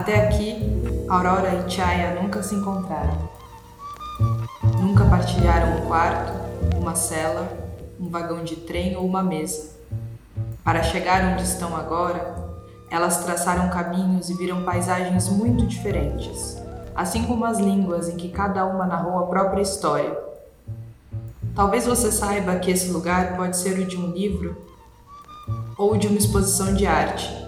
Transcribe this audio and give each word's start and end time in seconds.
Até 0.00 0.28
aqui, 0.28 0.56
Aurora 1.10 1.56
e 1.56 1.70
Chaya 1.70 2.18
nunca 2.22 2.42
se 2.42 2.54
encontraram. 2.54 3.18
Nunca 4.80 5.04
partilharam 5.04 5.76
um 5.76 5.86
quarto, 5.86 6.32
uma 6.78 6.94
cela, 6.94 7.46
um 8.00 8.08
vagão 8.08 8.42
de 8.42 8.56
trem 8.56 8.96
ou 8.96 9.04
uma 9.04 9.22
mesa. 9.22 9.72
Para 10.64 10.82
chegar 10.82 11.22
onde 11.24 11.42
estão 11.42 11.76
agora, 11.76 12.34
elas 12.90 13.22
traçaram 13.22 13.68
caminhos 13.68 14.30
e 14.30 14.34
viram 14.34 14.62
paisagens 14.62 15.28
muito 15.28 15.66
diferentes, 15.66 16.56
assim 16.96 17.24
como 17.24 17.44
as 17.44 17.58
línguas 17.58 18.08
em 18.08 18.16
que 18.16 18.30
cada 18.30 18.64
uma 18.64 18.86
narrou 18.86 19.18
a 19.18 19.26
própria 19.26 19.60
história. 19.60 20.16
Talvez 21.54 21.84
você 21.84 22.10
saiba 22.10 22.56
que 22.56 22.70
esse 22.70 22.90
lugar 22.90 23.36
pode 23.36 23.54
ser 23.54 23.78
o 23.78 23.84
de 23.84 23.98
um 23.98 24.12
livro 24.12 24.56
ou 25.76 25.98
de 25.98 26.06
uma 26.06 26.16
exposição 26.16 26.72
de 26.72 26.86
arte 26.86 27.39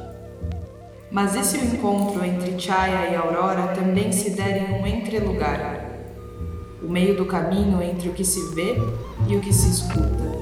mas 1.13 1.35
e 1.35 1.45
se 1.45 1.59
o 1.59 1.65
encontro 1.65 2.25
entre 2.25 2.59
Chaya 2.59 3.11
e 3.11 3.15
Aurora 3.15 3.75
também 3.75 4.11
se 4.11 4.31
der 4.31 4.71
em 4.71 4.81
um 4.81 4.87
entrelugar? 4.87 5.85
O 6.83 6.89
meio 6.89 7.15
do 7.15 7.27
caminho 7.27 7.83
entre 7.83 8.09
o 8.09 8.15
que 8.15 8.25
se 8.25 8.55
vê 8.55 8.77
e 9.29 9.37
o 9.37 9.41
que 9.43 9.53
se 9.53 9.69
escuta. 9.69 10.33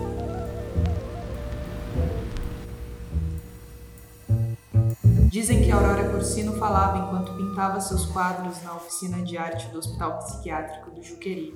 Dizem 5.28 5.62
que 5.64 5.72
Aurora 5.72 6.08
Corsino 6.08 6.56
falava 6.56 6.98
enquanto 6.98 7.34
pintava 7.34 7.80
seus 7.80 8.06
quadros 8.06 8.62
na 8.62 8.74
oficina 8.74 9.22
de 9.24 9.36
arte 9.36 9.66
do 9.68 9.78
Hospital 9.78 10.18
Psiquiátrico 10.18 10.92
do 10.92 11.02
Juqueri. 11.02 11.52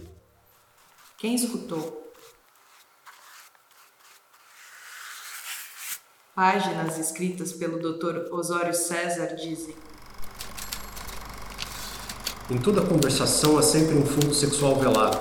Quem 1.19 1.37
escutou? 1.37 2.04
Páginas 6.35 6.99
escritas 6.99 7.53
pelo 7.53 7.79
Dr. 7.79 8.33
Osório 8.33 8.75
César 8.75 9.37
dizem: 9.37 9.73
Em 12.51 12.59
toda 12.59 12.83
conversação 12.83 13.57
há 13.57 13.63
sempre 13.63 13.95
um 13.95 14.05
fundo 14.05 14.35
sexual 14.35 14.75
velado, 14.75 15.17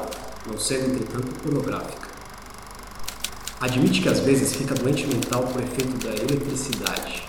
não 0.48 0.58
sendo 0.58 0.96
entretanto 0.96 1.40
pornográfica. 1.44 2.08
Admite 3.62 4.02
que 4.02 4.10
às 4.10 4.22
vezes 4.22 4.56
fica 4.56 4.74
doente 4.74 5.06
mental 5.06 5.44
por 5.44 5.62
efeito 5.62 5.96
da 6.04 6.16
eletricidade. 6.16 7.24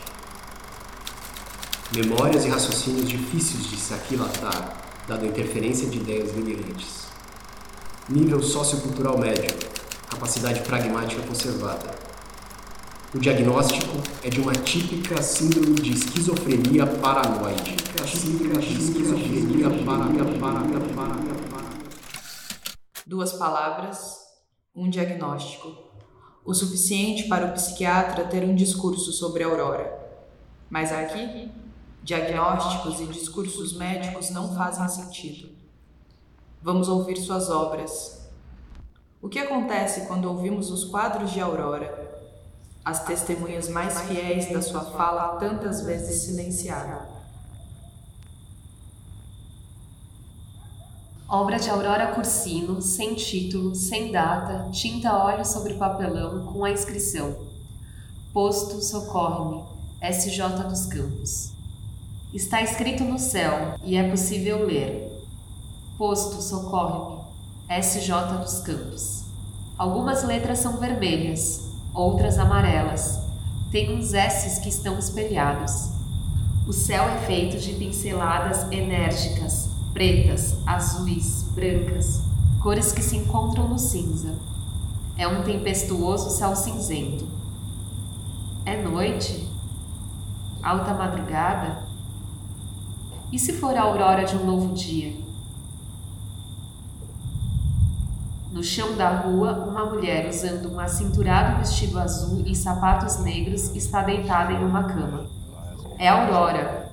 Memórias 1.95 2.47
e 2.47 2.49
raciocínios 2.49 3.07
difíceis 3.07 3.65
de 3.65 3.77
se 3.77 3.93
aquilatar, 3.93 4.83
dada 5.07 5.25
a 5.25 5.29
interferência 5.29 5.87
de 5.87 5.99
ideias 5.99 6.33
delirantes. 6.33 7.05
Nível 8.09 8.43
sociocultural 8.43 9.19
médio, 9.19 9.55
capacidade 10.09 10.61
pragmática 10.61 11.21
conservada 11.27 12.04
o 13.15 13.19
diagnóstico 13.21 13.93
é 14.25 14.29
de 14.29 14.41
uma 14.41 14.53
típica 14.53 15.23
síndrome 15.23 15.77
de 15.77 15.93
esquizofrenia 15.93 16.85
paranoide. 16.85 17.77
Esquizofrenia 18.69 19.69
Duas 23.07 23.33
palavras, 23.35 24.19
um 24.75 24.91
diagnóstico. 24.91 25.73
O 26.45 26.53
suficiente 26.53 27.29
para 27.29 27.47
o 27.47 27.53
psiquiatra 27.53 28.25
ter 28.25 28.43
um 28.43 28.55
discurso 28.55 29.13
sobre 29.13 29.45
a 29.45 29.47
Aurora. 29.47 29.97
Mas 30.69 30.91
aqui, 30.91 31.53
diagnósticos 32.03 33.01
e 33.01 33.07
discursos 33.07 33.77
médicos 33.77 34.31
não 34.31 34.57
fazem 34.57 34.89
sentido. 34.89 35.51
Vamos 36.61 36.89
ouvir 36.89 37.17
suas 37.17 37.49
obras. 37.49 38.29
O 39.23 39.29
que 39.29 39.39
acontece 39.39 40.07
quando 40.07 40.25
ouvimos 40.25 40.71
os 40.73 40.85
quadros 40.85 41.31
de 41.31 41.41
Aurora? 41.41 42.14
As 42.85 43.05
testemunhas 43.05 43.69
mais 43.69 44.01
fiéis 44.03 44.53
da 44.53 44.61
sua 44.61 44.85
fala 44.85 45.37
tantas 45.39 45.83
vezes 45.83 46.23
silenciada. 46.23 47.09
Obra 51.27 51.59
de 51.59 51.71
Aurora 51.71 52.15
Cursino, 52.15 52.83
sem 52.83 53.15
título, 53.15 53.75
sem 53.75 54.13
data, 54.13 54.71
tinta 54.71 55.17
óleo 55.17 55.45
sobre 55.45 55.75
papelão 55.75 56.53
com 56.53 56.65
a 56.65 56.71
inscrição 56.71 57.35
Posto 58.33 58.83
Socorre-me, 58.83 59.65
SJ 60.03 60.69
dos 60.69 60.87
Campos. 60.87 61.53
Está 62.33 62.61
escrito 62.63 63.05
no 63.05 63.19
céu 63.19 63.79
e 63.85 63.97
é 63.97 64.11
possível 64.11 64.67
ler. 64.67 65.11
Posto 65.97 66.43
Socorre-me, 66.43 67.23
SJ 67.83 68.39
dos 68.43 68.59
Campos. 68.61 69.25
Algumas 69.79 70.25
letras 70.25 70.59
são 70.59 70.79
vermelhas, 70.79 71.74
outras 71.95 72.39
amarelas. 72.39 73.23
Tem 73.71 73.97
uns 73.97 74.13
S's 74.13 74.59
que 74.59 74.69
estão 74.69 74.99
espelhados. 74.99 75.91
O 76.67 76.73
céu 76.73 77.05
é 77.05 77.19
feito 77.19 77.59
de 77.59 77.75
pinceladas 77.75 78.71
enérgicas, 78.73 79.71
pretas, 79.93 80.57
azuis, 80.67 81.45
brancas, 81.55 82.23
cores 82.61 82.91
que 82.91 83.03
se 83.03 83.17
encontram 83.17 83.69
no 83.69 83.79
cinza. 83.79 84.35
É 85.17 85.29
um 85.29 85.43
tempestuoso 85.43 86.31
céu 86.31 86.57
cinzento. 86.57 87.29
É 88.67 88.83
noite? 88.83 89.49
Alta 90.63 90.95
madrugada? 90.95 91.85
E 93.31 93.39
se 93.39 93.53
for 93.53 93.77
a 93.77 93.83
aurora 93.83 94.25
de 94.25 94.37
um 94.37 94.45
novo 94.45 94.75
dia? 94.75 95.24
No 98.55 98.63
chão 98.63 98.95
da 98.95 99.09
rua, 99.09 99.65
uma 99.69 99.85
mulher 99.85 100.29
usando 100.29 100.73
um 100.73 100.79
acinturado 100.79 101.59
vestido 101.59 101.99
azul 101.99 102.45
e 102.47 102.55
sapatos 102.55 103.19
negros 103.19 103.75
está 103.75 104.01
deitada 104.01 104.53
em 104.53 104.65
uma 104.65 104.85
cama. 104.85 105.27
É 105.99 106.07
Aurora. 106.07 106.93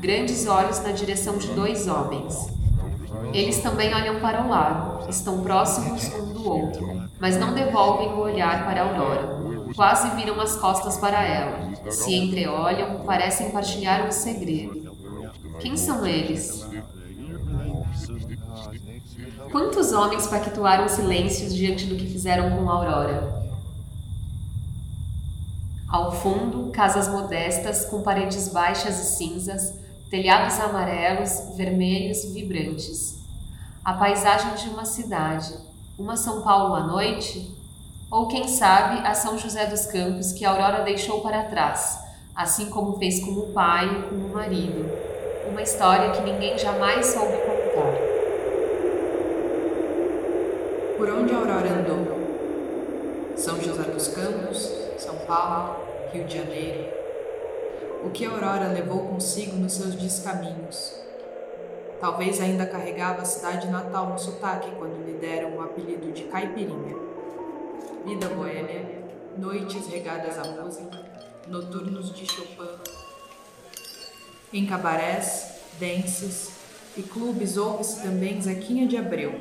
Grandes 0.00 0.46
olhos 0.46 0.82
na 0.82 0.92
direção 0.92 1.36
de 1.36 1.48
dois 1.48 1.86
homens. 1.86 2.48
Eles 3.34 3.58
também 3.58 3.94
olham 3.94 4.20
para 4.20 4.42
o 4.42 4.48
lado, 4.48 5.10
estão 5.10 5.42
próximos 5.42 6.14
um 6.14 6.32
do 6.32 6.48
outro, 6.48 7.10
mas 7.20 7.36
não 7.36 7.52
devolvem 7.52 8.08
o 8.14 8.20
olhar 8.20 8.64
para 8.64 8.80
Aurora. 8.80 9.38
Quase 9.76 10.16
viram 10.16 10.40
as 10.40 10.56
costas 10.56 10.96
para 10.96 11.22
ela. 11.22 11.90
Se 11.90 12.14
entreolham, 12.14 13.00
parecem 13.04 13.50
partilhar 13.50 14.06
um 14.06 14.10
segredo. 14.10 14.96
Quem 15.58 15.76
são 15.76 16.06
eles? 16.06 16.66
Quantos 19.50 19.92
homens 19.92 20.26
pactuaram 20.26 20.88
silêncios 20.88 21.54
diante 21.54 21.86
do 21.86 21.96
que 21.96 22.06
fizeram 22.06 22.56
com 22.56 22.70
Aurora? 22.70 23.40
Ao 25.90 26.12
fundo, 26.12 26.70
casas 26.70 27.08
modestas 27.08 27.86
com 27.86 28.00
paredes 28.00 28.48
baixas 28.52 29.00
e 29.00 29.16
cinzas, 29.16 29.74
telhados 30.08 30.58
amarelos, 30.60 31.56
vermelhos, 31.56 32.24
vibrantes. 32.32 33.18
A 33.84 33.94
paisagem 33.94 34.54
de 34.54 34.68
uma 34.68 34.84
cidade, 34.84 35.52
uma 35.98 36.16
São 36.16 36.42
Paulo 36.42 36.74
à 36.74 36.86
noite? 36.86 37.56
Ou 38.08 38.28
quem 38.28 38.46
sabe 38.46 39.04
a 39.06 39.14
São 39.14 39.36
José 39.36 39.66
dos 39.66 39.86
Campos 39.86 40.32
que 40.32 40.44
Aurora 40.44 40.84
deixou 40.84 41.22
para 41.22 41.44
trás, 41.44 41.98
assim 42.36 42.70
como 42.70 42.96
fez 42.98 43.24
com 43.24 43.32
o 43.32 43.52
pai 43.52 43.86
e 43.86 44.02
com 44.08 44.14
o 44.14 44.32
marido. 44.32 44.88
Uma 45.48 45.62
história 45.62 46.12
que 46.12 46.22
ninguém 46.22 46.56
jamais 46.56 47.06
soube 47.06 47.36
Por 51.00 51.08
onde 51.08 51.32
a 51.32 51.38
Aurora 51.38 51.70
andou? 51.70 53.34
São 53.34 53.58
José 53.58 53.84
dos 53.84 54.08
Campos, 54.08 54.70
São 54.98 55.16
Paulo, 55.20 55.76
Rio 56.12 56.24
de 56.24 56.36
Janeiro. 56.36 56.92
O 58.04 58.10
que 58.10 58.26
a 58.26 58.30
Aurora 58.30 58.68
levou 58.68 59.08
consigo 59.08 59.56
nos 59.56 59.72
seus 59.72 59.94
descaminhos? 59.94 61.00
Talvez 61.98 62.38
ainda 62.38 62.66
carregava 62.66 63.22
a 63.22 63.24
cidade 63.24 63.66
natal 63.68 64.10
no 64.10 64.18
sotaque 64.18 64.70
quando 64.72 65.02
lhe 65.06 65.14
deram 65.14 65.56
o 65.56 65.62
apelido 65.62 66.12
de 66.12 66.24
Caipirinha. 66.24 66.94
Vida 68.04 68.28
boêmia, 68.28 69.02
noites 69.38 69.86
regadas 69.86 70.38
à 70.38 70.50
música, 70.50 71.00
noturnos 71.48 72.14
de 72.14 72.30
Chopin. 72.30 72.78
Em 74.52 74.66
cabarés, 74.66 75.62
dances 75.80 76.50
e 76.94 77.02
clubes 77.02 77.56
houve-se 77.56 78.02
também 78.02 78.38
Zequinha 78.42 78.86
de 78.86 78.98
Abreu, 78.98 79.32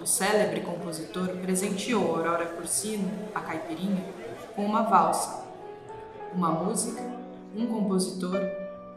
o 0.00 0.06
célebre 0.06 0.62
compositor 0.62 1.28
presenteou 1.42 2.16
Aurora 2.16 2.46
Cursino, 2.46 3.10
a 3.34 3.40
caipirinha, 3.40 4.02
com 4.56 4.64
uma 4.64 4.82
valsa, 4.82 5.44
uma 6.34 6.50
música, 6.50 7.02
um 7.54 7.66
compositor. 7.66 8.40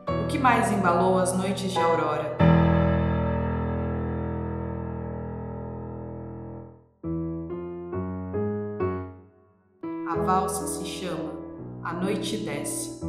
O 0.07 0.27
que 0.27 0.39
mais 0.39 0.71
embalou 0.71 1.19
as 1.19 1.35
noites 1.37 1.71
de 1.71 1.79
Aurora? 1.79 2.37
A 10.09 10.15
valsa 10.25 10.67
se 10.67 10.85
chama 10.85 11.33
A 11.83 11.93
Noite 11.93 12.37
Desce. 12.37 13.01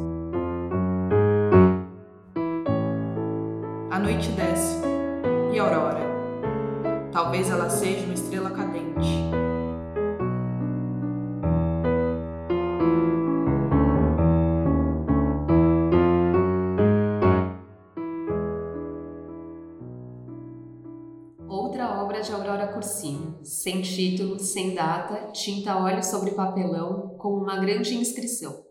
A 3.89 3.99
noite 3.99 4.29
desce. 4.31 4.81
E 5.53 5.59
Aurora? 5.59 6.04
Talvez 7.15 7.49
ela 7.49 7.69
seja 7.69 8.03
uma 8.03 8.13
estrela 8.13 8.51
cadente. 8.51 9.07
Outra 21.47 22.03
obra 22.03 22.19
de 22.19 22.33
Aurora 22.33 22.67
Cursino, 22.73 23.39
sem 23.45 23.81
título, 23.81 24.37
sem 24.37 24.75
data, 24.75 25.31
tinta 25.31 25.71
a 25.71 25.81
óleo 25.81 26.03
sobre 26.03 26.31
papelão, 26.31 27.15
com 27.17 27.29
uma 27.29 27.57
grande 27.57 27.95
inscrição. 27.95 28.61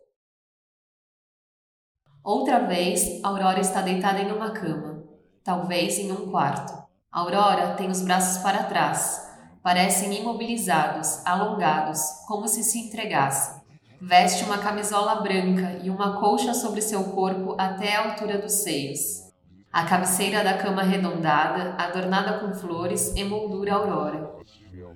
Outra 2.22 2.58
vez, 2.66 3.24
Aurora 3.24 3.60
está 3.60 3.80
deitada 3.80 4.20
em 4.20 4.30
uma 4.30 4.50
cama, 4.50 5.02
talvez 5.42 5.98
em 5.98 6.12
um 6.12 6.30
quarto. 6.30 6.83
Aurora 7.14 7.74
tem 7.74 7.88
os 7.88 8.00
braços 8.00 8.42
para 8.42 8.64
trás, 8.64 9.30
parecem 9.62 10.12
imobilizados, 10.18 11.24
alongados, 11.24 12.00
como 12.26 12.48
se 12.48 12.64
se 12.64 12.80
entregasse. 12.80 13.62
Veste 14.02 14.42
uma 14.42 14.58
camisola 14.58 15.22
branca 15.22 15.78
e 15.84 15.90
uma 15.90 16.18
colcha 16.18 16.52
sobre 16.52 16.82
seu 16.82 17.04
corpo 17.04 17.54
até 17.56 17.94
a 17.94 18.10
altura 18.10 18.38
dos 18.38 18.54
seios. 18.54 19.32
A 19.72 19.84
cabeceira 19.84 20.42
da 20.42 20.58
cama 20.58 20.82
arredondada, 20.82 21.76
adornada 21.78 22.40
com 22.40 22.52
flores, 22.52 23.14
emoldura 23.14 23.74
aurora. 23.74 24.34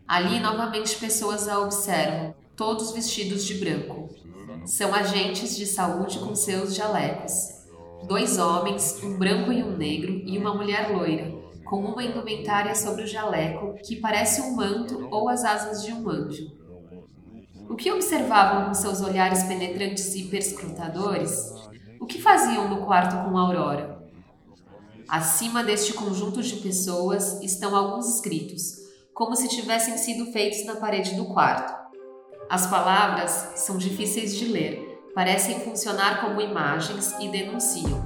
Ali 0.09 0.41
novamente 0.41 0.97
pessoas 0.97 1.49
a 1.49 1.61
observam, 1.61 2.35
todos 2.57 2.91
vestidos 2.91 3.45
de 3.45 3.55
branco. 3.55 4.09
São 4.67 4.93
agentes 4.93 5.57
de 5.57 5.67
saúde 5.67 6.19
com 6.19 6.35
seus 6.35 6.75
jalecos. 6.75 7.33
Dois 8.09 8.39
homens, 8.39 9.01
um 9.05 9.17
branco 9.17 9.53
e 9.53 9.63
um 9.63 9.77
negro, 9.77 10.21
e 10.25 10.37
uma 10.37 10.55
mulher 10.55 10.91
loira, 10.91 11.38
com 11.69 11.81
uma 11.81 12.03
indumentária 12.03 12.75
sobre 12.75 13.03
o 13.03 13.07
jaleco 13.07 13.75
que 13.85 13.97
parece 13.97 14.41
um 14.41 14.57
manto 14.57 15.07
ou 15.11 15.29
as 15.29 15.45
asas 15.45 15.85
de 15.85 15.93
um 15.93 16.09
anjo. 16.09 16.51
O 17.69 17.77
que 17.77 17.93
observavam 17.93 18.67
com 18.67 18.75
seus 18.75 19.03
olhares 19.03 19.43
penetrantes 19.43 20.15
e 20.15 20.25
perscrutadores? 20.25 21.53
O 22.01 22.07
que 22.07 22.23
faziam 22.23 22.69
no 22.69 22.87
quarto 22.87 23.23
com 23.23 23.37
Aurora? 23.37 23.99
Acima 25.07 25.63
deste 25.63 25.93
conjunto 25.93 26.43
de 26.43 26.57
pessoas 26.57 27.43
estão 27.43 27.77
alguns 27.77 28.15
escritos, 28.15 28.77
como 29.13 29.37
se 29.37 29.49
tivessem 29.49 29.99
sido 29.99 30.33
feitos 30.33 30.65
na 30.65 30.77
parede 30.77 31.15
do 31.17 31.27
quarto. 31.27 31.77
As 32.49 32.67
palavras 32.67 33.53
são 33.57 33.77
difíceis 33.77 34.35
de 34.37 34.47
ler, 34.47 35.03
parecem 35.15 35.61
funcionar 35.61 36.23
como 36.23 36.41
imagens 36.41 37.15
e 37.21 37.29
denunciam. 37.29 38.03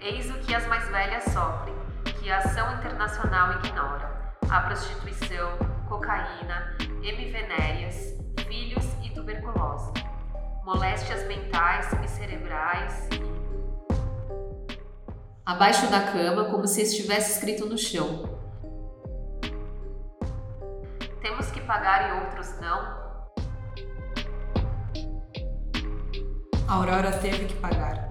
Eis 0.00 0.28
o 0.28 0.38
que 0.40 0.54
as 0.54 0.66
mais 0.66 0.88
velhas 0.88 1.24
sofrem 1.24 1.83
que 2.24 2.30
a 2.30 2.38
ação 2.38 2.74
internacional 2.78 3.52
ignora: 3.58 4.34
a 4.48 4.60
prostituição, 4.62 5.58
cocaína, 5.86 6.74
hemivenéreas, 7.02 8.14
filhos 8.48 8.86
e 9.04 9.10
tuberculose, 9.10 9.92
moléstias 10.64 11.28
mentais 11.28 11.86
e 12.02 12.08
cerebrais. 12.08 13.08
Abaixo 15.44 15.86
da 15.90 16.00
cama, 16.00 16.46
como 16.46 16.66
se 16.66 16.80
estivesse 16.80 17.32
escrito 17.32 17.66
no 17.66 17.76
chão. 17.76 18.40
Temos 21.20 21.50
que 21.50 21.60
pagar 21.60 22.08
e 22.08 22.24
outros 22.24 22.58
não? 22.58 23.04
A 26.66 26.72
Aurora 26.72 27.12
teve 27.18 27.44
que 27.44 27.54
pagar 27.56 28.08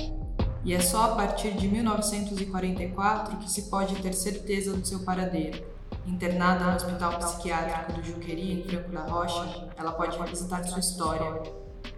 e 0.64 0.74
é 0.74 0.80
só 0.80 1.12
a 1.12 1.16
partir 1.16 1.52
de 1.52 1.68
1944 1.68 3.38
que 3.38 3.52
se 3.52 3.64
pode 3.64 3.96
ter 4.02 4.14
certeza 4.14 4.74
do 4.74 4.86
seu 4.86 5.00
paradeiro. 5.00 5.62
Internada 6.08 6.66
no 6.66 6.76
Hospital 6.76 7.20
Psiquiátrico 7.20 7.94
do 7.94 8.04
Juqueri, 8.04 8.60
em 8.60 8.64
Franco 8.64 8.92
da 8.92 9.02
Rocha, 9.02 9.70
ela 9.76 9.92
pode 9.92 10.18
revisitar 10.18 10.66
sua 10.66 10.80
história. 10.80 11.44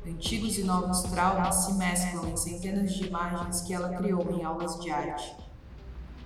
Antigos 0.07 0.57
e 0.57 0.63
novos 0.63 1.03
traumas 1.03 1.55
se 1.55 1.73
mesclam 1.73 2.27
em 2.27 2.37
centenas 2.37 2.93
de 2.93 3.07
imagens 3.07 3.61
que 3.61 3.73
ela 3.73 3.89
criou 3.89 4.27
em 4.31 4.43
aulas 4.43 4.79
de 4.79 4.91
arte. 4.91 5.35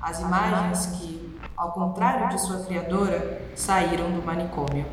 As 0.01 0.21
imagens 0.21 0.85
que, 0.97 1.38
ao 1.57 1.74
contrário 1.74 2.30
de 2.30 2.42
sua 2.42 2.59
criadora, 2.62 3.42
saíram 3.56 4.12
do 4.12 4.21
manicômio. 4.25 4.85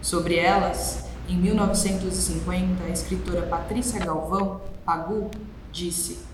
Sobre 0.00 0.36
elas, 0.36 1.06
em 1.28 1.36
1950, 1.36 2.84
a 2.84 2.88
escritora 2.88 3.46
Patrícia 3.46 4.04
Galvão, 4.04 4.60
Pagu, 4.84 5.30
disse: 5.70 6.33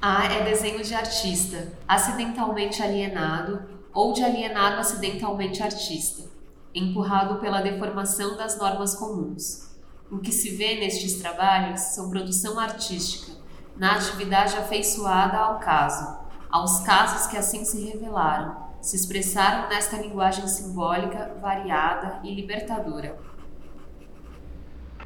a 0.00 0.24
é 0.24 0.44
desenho 0.44 0.82
de 0.82 0.94
artista, 0.94 1.72
acidentalmente 1.88 2.82
alienado 2.82 3.62
ou 3.92 4.12
de 4.12 4.22
alienado 4.22 4.78
acidentalmente 4.78 5.62
artista, 5.62 6.28
empurrado 6.74 7.40
pela 7.40 7.62
deformação 7.62 8.36
das 8.36 8.58
normas 8.58 8.94
comuns. 8.94 9.74
O 10.10 10.18
que 10.18 10.30
se 10.30 10.54
vê 10.54 10.78
nestes 10.78 11.14
trabalhos 11.14 11.80
são 11.80 12.10
produção 12.10 12.58
artística, 12.60 13.32
na 13.76 13.96
atividade 13.96 14.56
afeiçoada 14.56 15.38
ao 15.38 15.58
caso, 15.58 16.18
aos 16.50 16.80
casos 16.80 17.26
que 17.26 17.36
assim 17.36 17.64
se 17.64 17.84
revelaram, 17.84 18.56
se 18.80 18.96
expressaram 18.96 19.68
nesta 19.68 19.96
linguagem 19.96 20.46
simbólica, 20.46 21.34
variada 21.40 22.20
e 22.22 22.34
libertadora. 22.34 23.18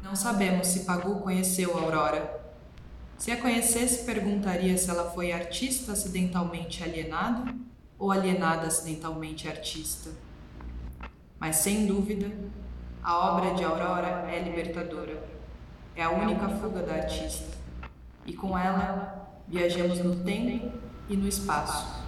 Não 0.03 0.15
sabemos 0.15 0.67
se 0.67 0.81
Pagu 0.81 1.21
conheceu 1.21 1.77
Aurora, 1.77 2.40
se 3.21 3.29
a 3.29 3.39
conhecesse, 3.39 4.03
perguntaria 4.03 4.75
se 4.75 4.89
ela 4.89 5.11
foi 5.11 5.31
artista 5.31 5.91
acidentalmente 5.91 6.83
alienada 6.83 7.53
ou 7.99 8.11
alienada 8.11 8.65
acidentalmente 8.65 9.47
artista. 9.47 10.09
Mas 11.39 11.57
sem 11.57 11.85
dúvida, 11.85 12.31
a 13.03 13.15
obra 13.31 13.53
de 13.53 13.63
Aurora 13.63 14.27
é 14.27 14.39
libertadora. 14.39 15.23
É 15.95 16.01
a 16.01 16.09
única 16.09 16.49
fuga 16.49 16.81
da 16.81 16.95
artista. 16.95 17.55
E 18.25 18.33
com 18.33 18.57
ela, 18.57 19.31
viajamos 19.47 19.99
no 19.99 20.15
tempo 20.23 20.71
e 21.07 21.15
no 21.15 21.27
espaço. 21.27 22.00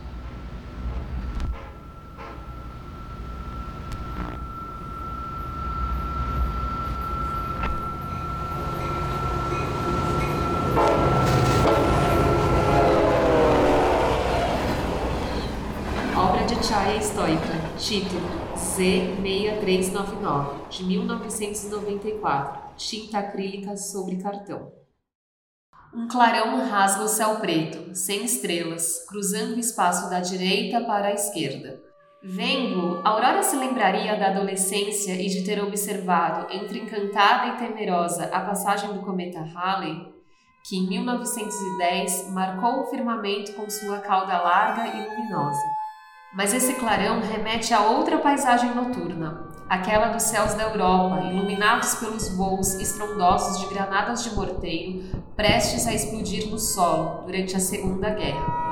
Chaya 16.63 16.97
Estoica, 16.97 17.53
título 17.77 18.27
Z6399, 18.55 20.67
de 20.69 20.83
1994, 20.85 22.73
tinta 22.77 23.19
acrílica 23.19 23.77
sobre 23.77 24.15
cartão. 24.15 24.71
Um 25.93 26.07
clarão 26.07 26.67
rasga 26.67 27.03
o 27.03 27.07
céu 27.07 27.35
preto, 27.35 27.93
sem 27.93 28.23
estrelas, 28.23 29.05
cruzando 29.07 29.55
o 29.55 29.59
espaço 29.59 30.09
da 30.09 30.19
direita 30.21 30.81
para 30.81 31.09
a 31.09 31.13
esquerda. 31.13 31.79
Vendo, 32.23 32.99
Aurora 33.03 33.43
se 33.43 33.55
lembraria 33.55 34.17
da 34.17 34.29
adolescência 34.29 35.13
e 35.13 35.27
de 35.27 35.43
ter 35.43 35.61
observado, 35.61 36.51
entre 36.51 36.79
encantada 36.79 37.49
e 37.49 37.57
temerosa, 37.57 38.31
a 38.33 38.39
passagem 38.39 38.91
do 38.93 39.01
cometa 39.01 39.41
Halley, 39.41 40.11
que 40.67 40.77
em 40.77 40.87
1910 40.87 42.31
marcou 42.31 42.81
o 42.81 42.85
firmamento 42.85 43.53
com 43.53 43.69
sua 43.69 43.99
cauda 43.99 44.41
larga 44.41 44.87
e 44.87 45.07
luminosa. 45.07 45.82
Mas 46.33 46.51
esse 46.51 46.73
clarão 46.73 47.21
remete 47.21 47.75
a 47.75 47.81
outra 47.81 48.17
paisagem 48.17 48.73
noturna, 48.73 49.51
aquela 49.69 50.07
dos 50.07 50.23
céus 50.23 50.55
da 50.55 50.63
Europa, 50.63 51.21
iluminados 51.25 51.93
pelos 51.95 52.35
voos 52.35 52.73
estrondosos 52.73 53.59
de 53.59 53.67
granadas 53.71 54.23
de 54.23 54.33
morteiro 54.33 55.03
prestes 55.35 55.85
a 55.85 55.93
explodir 55.93 56.49
no 56.49 56.57
solo 56.57 57.23
durante 57.27 57.55
a 57.55 57.59
Segunda 57.59 58.09
Guerra. 58.09 58.63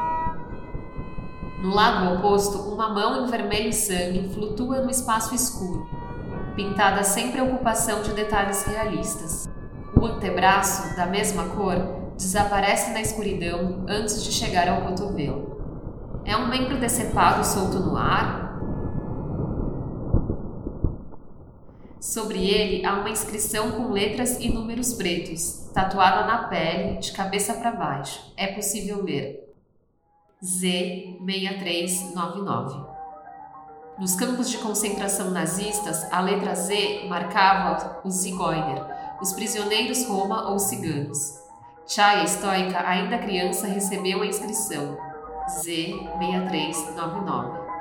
No 1.61 1.69
lado 1.75 2.15
oposto, 2.15 2.57
uma 2.57 2.89
mão 2.89 3.23
em 3.23 3.29
vermelho 3.29 3.71
sangue 3.71 4.31
flutua 4.33 4.81
no 4.81 4.89
espaço 4.89 5.35
escuro, 5.35 5.87
pintada 6.55 7.03
sem 7.03 7.31
preocupação 7.31 8.01
de 8.01 8.11
detalhes 8.13 8.63
realistas. 8.63 9.47
O 9.95 10.03
antebraço, 10.07 10.95
da 10.95 11.05
mesma 11.05 11.43
cor, 11.49 11.75
desaparece 12.17 12.89
na 12.89 13.01
escuridão 13.01 13.85
antes 13.87 14.23
de 14.23 14.31
chegar 14.31 14.67
ao 14.67 14.81
cotovelo. 14.81 15.60
É 16.31 16.37
um 16.37 16.47
membro 16.47 16.79
decepado 16.79 17.45
solto 17.45 17.77
no 17.77 17.97
ar? 17.97 18.57
Sobre 21.99 22.49
ele 22.49 22.85
há 22.85 22.93
uma 22.93 23.09
inscrição 23.09 23.73
com 23.73 23.91
letras 23.91 24.39
e 24.39 24.47
números 24.47 24.93
pretos, 24.93 25.69
tatuada 25.73 26.25
na 26.25 26.47
pele, 26.47 26.99
de 26.99 27.11
cabeça 27.11 27.55
para 27.55 27.73
baixo. 27.73 28.33
É 28.37 28.47
possível 28.47 29.03
ler. 29.03 29.53
Z6399. 30.41 32.87
Nos 33.99 34.15
campos 34.15 34.49
de 34.49 34.57
concentração 34.59 35.31
nazistas, 35.31 36.09
a 36.13 36.21
letra 36.21 36.55
Z 36.55 37.07
marcava 37.09 37.99
os 38.05 38.21
Zigeuner, 38.21 38.81
os 39.21 39.33
prisioneiros 39.33 40.07
Roma 40.07 40.49
ou 40.49 40.57
ciganos. 40.59 41.41
Chaya 41.85 42.25
Stoica, 42.25 42.87
ainda 42.87 43.17
criança, 43.17 43.67
recebeu 43.67 44.21
a 44.21 44.25
inscrição 44.25 45.10
Z6399. 45.47 47.71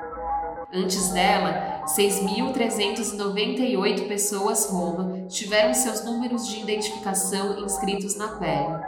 Antes 0.73 1.09
dela, 1.09 1.83
6.398 1.85 4.07
pessoas 4.07 4.69
Roma 4.69 5.25
tiveram 5.27 5.73
seus 5.73 6.05
números 6.05 6.47
de 6.47 6.61
identificação 6.61 7.59
inscritos 7.59 8.15
na 8.15 8.29
pele. 8.29 8.79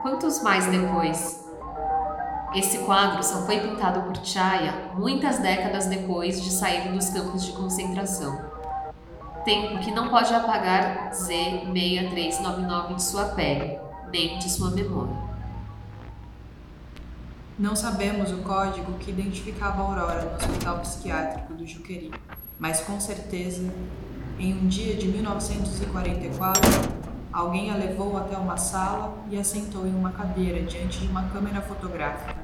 Quantos 0.00 0.42
mais 0.42 0.64
depois? 0.66 1.46
Esse 2.54 2.78
quadro 2.78 3.22
só 3.22 3.44
foi 3.46 3.60
pintado 3.60 4.00
por 4.02 4.16
Chaya 4.24 4.92
muitas 4.94 5.38
décadas 5.38 5.84
depois 5.86 6.42
de 6.42 6.50
sair 6.50 6.90
dos 6.90 7.10
campos 7.10 7.44
de 7.44 7.52
concentração. 7.52 8.40
Tempo 9.44 9.78
que 9.78 9.92
não 9.92 10.08
pode 10.08 10.34
apagar 10.34 11.12
Z6399 11.12 12.94
de 12.94 13.02
sua 13.02 13.26
pele, 13.26 13.78
nem 14.10 14.38
de 14.38 14.48
sua 14.50 14.70
memória. 14.70 15.29
Não 17.60 17.76
sabemos 17.76 18.32
o 18.32 18.38
código 18.38 18.94
que 18.94 19.10
identificava 19.10 19.82
a 19.82 19.84
Aurora 19.84 20.22
no 20.22 20.34
hospital 20.34 20.78
psiquiátrico 20.78 21.52
do 21.52 21.66
Juqueri, 21.66 22.10
mas 22.58 22.80
com 22.80 22.98
certeza, 22.98 23.70
em 24.38 24.54
um 24.54 24.66
dia 24.66 24.96
de 24.96 25.06
1944, 25.06 26.62
alguém 27.30 27.70
a 27.70 27.76
levou 27.76 28.16
até 28.16 28.34
uma 28.38 28.56
sala 28.56 29.14
e 29.28 29.38
a 29.38 29.44
sentou 29.44 29.86
em 29.86 29.94
uma 29.94 30.10
cadeira 30.10 30.62
diante 30.62 31.00
de 31.00 31.08
uma 31.08 31.28
câmera 31.28 31.60
fotográfica. 31.60 32.34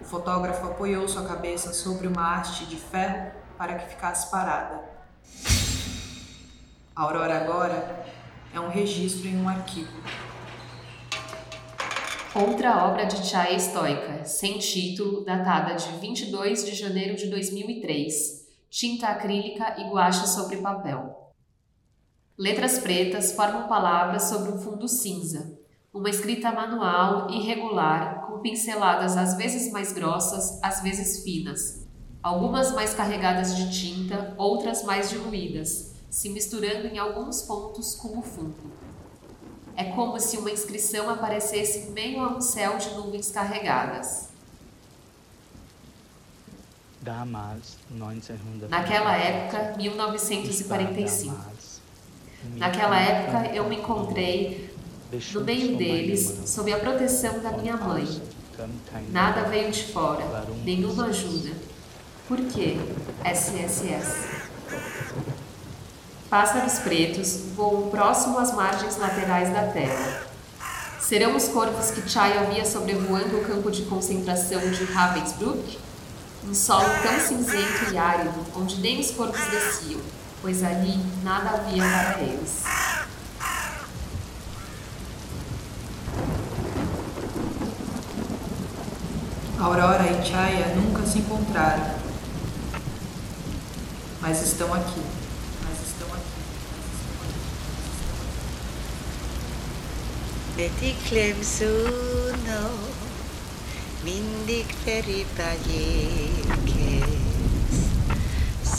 O 0.00 0.04
fotógrafo 0.04 0.66
apoiou 0.66 1.08
sua 1.08 1.24
cabeça 1.24 1.72
sobre 1.72 2.06
uma 2.06 2.36
haste 2.36 2.64
de 2.66 2.76
ferro 2.76 3.32
para 3.58 3.74
que 3.74 3.88
ficasse 3.88 4.30
parada. 4.30 4.84
A 6.94 7.02
Aurora 7.02 7.40
agora 7.40 8.06
é 8.54 8.60
um 8.60 8.68
registro 8.68 9.26
em 9.26 9.42
um 9.42 9.48
arquivo. 9.48 9.90
Outra 12.34 12.86
obra 12.86 13.04
de 13.04 13.26
Chaya 13.26 13.54
estoica, 13.54 14.24
sem 14.24 14.58
título, 14.58 15.22
datada 15.22 15.74
de 15.74 15.98
22 15.98 16.64
de 16.64 16.74
janeiro 16.74 17.14
de 17.14 17.26
2003, 17.26 18.48
tinta 18.70 19.08
acrílica 19.08 19.78
e 19.78 19.90
guache 19.90 20.26
sobre 20.26 20.56
papel. 20.56 21.30
Letras 22.38 22.78
pretas 22.78 23.32
formam 23.32 23.68
palavras 23.68 24.22
sobre 24.30 24.50
um 24.50 24.58
fundo 24.58 24.88
cinza, 24.88 25.58
uma 25.92 26.08
escrita 26.08 26.50
manual 26.50 27.30
irregular, 27.30 28.26
com 28.26 28.40
pinceladas 28.40 29.14
às 29.18 29.36
vezes 29.36 29.70
mais 29.70 29.92
grossas, 29.92 30.58
às 30.62 30.80
vezes 30.80 31.22
finas, 31.22 31.86
algumas 32.22 32.72
mais 32.72 32.94
carregadas 32.94 33.54
de 33.54 33.70
tinta, 33.78 34.34
outras 34.38 34.82
mais 34.84 35.10
diluídas, 35.10 35.92
se 36.08 36.30
misturando 36.30 36.86
em 36.86 36.96
alguns 36.96 37.42
pontos 37.42 37.94
com 37.94 38.18
o 38.18 38.22
fundo. 38.22 38.72
É 39.76 39.84
como 39.84 40.18
se 40.20 40.36
uma 40.36 40.50
inscrição 40.50 41.08
aparecesse 41.08 41.78
em 41.78 41.90
meio 41.90 42.22
a 42.22 42.28
um 42.28 42.40
céu 42.40 42.76
de 42.78 42.90
nuvens 42.90 43.30
carregadas. 43.30 44.28
Naquela 48.68 49.16
época, 49.16 49.74
1945. 49.76 51.36
Naquela 52.56 53.00
época, 53.00 53.54
eu 53.54 53.68
me 53.68 53.76
encontrei 53.76 54.72
no 55.34 55.40
meio 55.42 55.76
deles, 55.76 56.42
sob 56.46 56.72
a 56.72 56.78
proteção 56.78 57.40
da 57.40 57.52
minha 57.52 57.76
mãe. 57.76 58.06
Nada 59.10 59.42
veio 59.44 59.70
de 59.70 59.84
fora, 59.84 60.24
nenhuma 60.64 61.06
ajuda. 61.06 61.50
Por 62.28 62.38
quê? 62.46 62.76
SSS. 63.24 64.42
Pássaros 66.32 66.78
pretos 66.78 67.40
voam 67.54 67.90
próximo 67.90 68.38
às 68.38 68.54
margens 68.54 68.96
laterais 68.96 69.52
da 69.52 69.64
tela. 69.64 70.22
Serão 70.98 71.36
os 71.36 71.46
corvos 71.48 71.90
que 71.90 72.08
Chaya 72.08 72.44
via 72.44 72.64
sobrevoando 72.64 73.36
o 73.36 73.44
campo 73.44 73.70
de 73.70 73.82
concentração 73.82 74.58
de 74.58 74.82
Ravensbrück? 74.82 75.78
Um 76.48 76.54
solo 76.54 76.88
tão 77.02 77.20
cinzento 77.20 77.92
e 77.92 77.98
árido, 77.98 78.32
onde 78.56 78.80
nem 78.80 78.98
os 78.98 79.10
corvos 79.10 79.44
desciam, 79.50 80.00
pois 80.40 80.64
ali 80.64 80.98
nada 81.22 81.50
havia 81.50 81.82
para 81.84 82.22
eles. 82.22 82.62
Aurora 89.60 90.04
e 90.10 90.24
Chaya 90.24 90.74
nunca 90.76 91.04
se 91.04 91.18
encontraram, 91.18 91.94
mas 94.22 94.40
estão 94.40 94.72
aqui. 94.72 95.21
Betiklem 100.56 101.42
szúnó, 101.42 102.70
mindig 104.04 104.66
felipágyékész. 104.84 106.32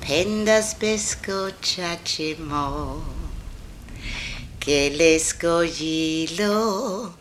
pendas 0.00 0.74
pesco 0.78 1.50
csacsimó. 1.60 3.17
Ángeles 4.68 5.32
Coyilo, 5.32 7.14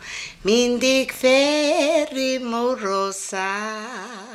mindig 0.44 1.14
ferrimo 1.14 2.76
rosa. 2.76 4.27